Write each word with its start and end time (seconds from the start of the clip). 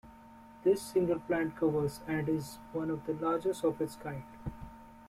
This 0.63 0.81
single 0.81 1.19
plant 1.19 1.55
covers 1.55 1.99
and 2.07 2.27
is 2.27 2.57
one 2.73 2.89
of 2.89 3.05
the 3.05 3.13
largest 3.13 3.63
of 3.63 3.79
its 3.79 3.97
kind. 3.97 4.23